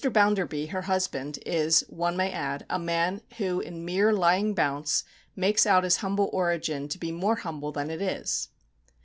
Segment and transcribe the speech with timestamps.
[0.03, 5.03] Bounderby, her husband, is, one may add, a man who, in mere lying bounce,
[5.35, 8.47] makes out his humble origin to be more humble than it is.